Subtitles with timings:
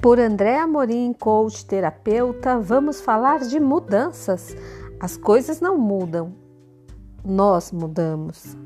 [0.00, 4.56] Por André Amorim, coach terapeuta, vamos falar de mudanças.
[4.98, 6.32] As coisas não mudam,
[7.22, 8.56] nós mudamos.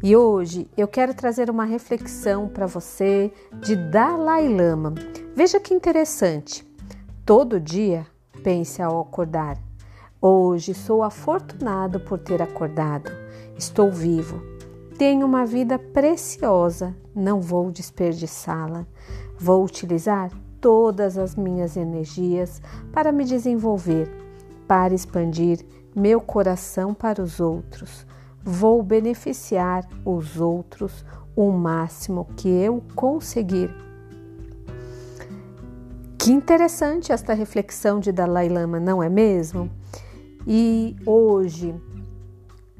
[0.00, 4.94] E hoje eu quero trazer uma reflexão para você de Dalai Lama.
[5.34, 6.64] Veja que interessante.
[7.26, 8.06] Todo dia
[8.44, 9.58] pense ao acordar.
[10.22, 13.10] Hoje sou afortunado por ter acordado.
[13.58, 14.40] Estou vivo.
[14.96, 18.86] Tenho uma vida preciosa, não vou desperdiçá-la.
[19.40, 20.30] Vou utilizar
[20.60, 22.60] todas as minhas energias
[22.92, 24.06] para me desenvolver,
[24.68, 25.64] para expandir
[25.96, 28.06] meu coração para os outros.
[28.44, 31.04] Vou beneficiar os outros
[31.34, 33.74] o máximo que eu conseguir.
[36.18, 39.70] Que interessante esta reflexão de Dalai Lama, não é mesmo?
[40.46, 41.74] E hoje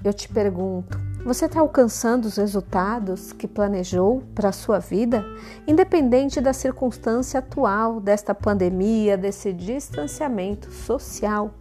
[0.05, 5.25] eu te pergunto: você está alcançando os resultados que planejou para a sua vida,
[5.67, 11.53] independente da circunstância atual desta pandemia, desse distanciamento social?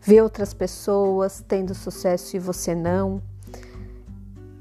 [0.00, 3.22] Vê outras pessoas tendo sucesso e você não.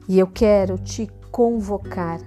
[0.08, 2.20] E eu quero te convocar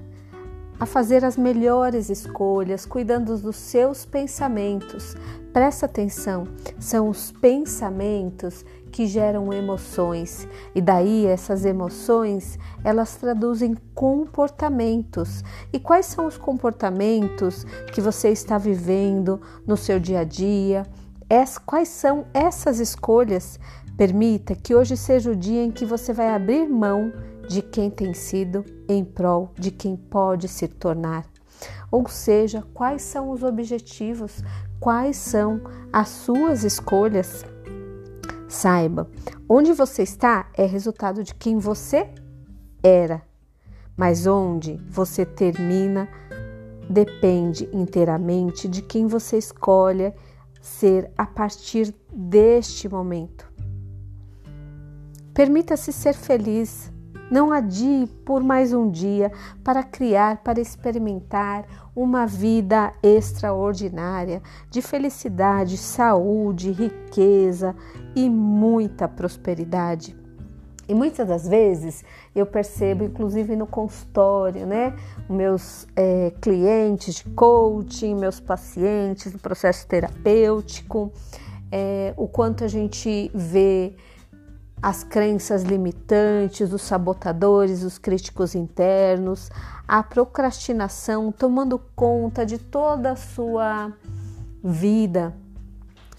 [0.78, 5.16] a fazer as melhores escolhas, cuidando dos seus pensamentos.
[5.52, 6.46] Presta atenção,
[6.78, 8.64] são os pensamentos
[8.96, 15.44] que geram emoções e daí essas emoções elas traduzem comportamentos.
[15.70, 20.86] E quais são os comportamentos que você está vivendo no seu dia a dia?
[21.66, 23.60] Quais são essas escolhas?
[23.98, 27.12] Permita que hoje seja o dia em que você vai abrir mão
[27.50, 31.26] de quem tem sido em prol de quem pode se tornar.
[31.90, 34.42] Ou seja, quais são os objetivos,
[34.80, 35.60] quais são
[35.92, 37.44] as suas escolhas.
[38.56, 39.06] Saiba,
[39.46, 42.08] onde você está é resultado de quem você
[42.82, 43.20] era,
[43.94, 46.08] mas onde você termina
[46.88, 50.10] depende inteiramente de quem você escolhe
[50.58, 53.46] ser a partir deste momento.
[55.34, 56.90] Permita-se ser feliz.
[57.30, 59.32] Não adie por mais um dia
[59.64, 61.64] para criar, para experimentar
[61.94, 67.74] uma vida extraordinária de felicidade, saúde, riqueza
[68.14, 70.16] e muita prosperidade.
[70.88, 74.94] E muitas das vezes eu percebo, inclusive no consultório, né?
[75.28, 81.12] Meus é, clientes de coaching, meus pacientes no processo terapêutico,
[81.72, 83.96] é, o quanto a gente vê
[84.82, 89.50] as crenças limitantes, os sabotadores, os críticos internos,
[89.86, 93.92] a procrastinação tomando conta de toda a sua
[94.62, 95.34] vida.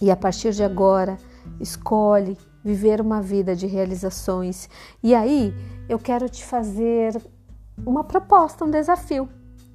[0.01, 1.17] E a partir de agora,
[1.59, 4.69] escolhe viver uma vida de realizações.
[5.01, 5.53] E aí,
[5.88, 7.16] eu quero te fazer
[7.85, 9.29] uma proposta, um desafio.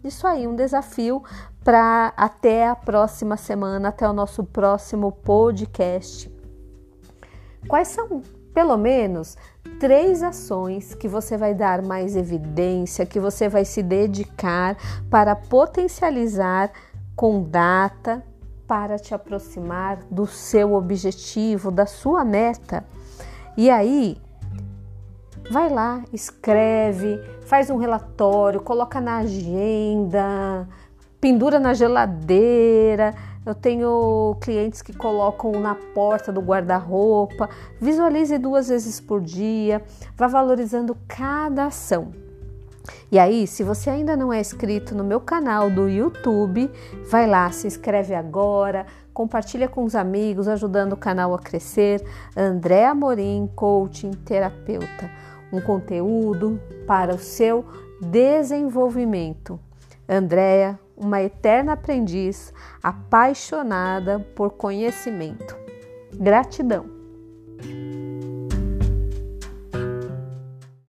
[0.04, 1.22] Isso aí, um desafio
[1.64, 6.30] para até a próxima semana, até o nosso próximo podcast.
[7.68, 8.22] Quais são
[8.54, 9.36] pelo menos
[9.78, 14.76] três ações que você vai dar mais evidência, que você vai se dedicar
[15.10, 16.70] para potencializar
[17.16, 18.22] com data
[18.66, 22.84] para te aproximar do seu objetivo, da sua meta.
[23.56, 24.16] E aí,
[25.50, 30.66] vai lá, escreve, faz um relatório, coloca na agenda,
[31.20, 37.48] pendura na geladeira eu tenho clientes que colocam na porta do guarda-roupa.
[37.80, 39.82] Visualize duas vezes por dia,
[40.16, 42.12] vá valorizando cada ação.
[43.10, 46.70] E aí, se você ainda não é inscrito no meu canal do YouTube,
[47.10, 52.02] vai lá, se inscreve agora, compartilha com os amigos, ajudando o canal a crescer.
[52.36, 55.10] André Amorim, coaching terapeuta.
[55.52, 57.64] Um conteúdo para o seu
[58.00, 59.60] desenvolvimento.
[60.08, 65.56] Andréa, uma eterna aprendiz, apaixonada por conhecimento.
[66.14, 67.01] Gratidão.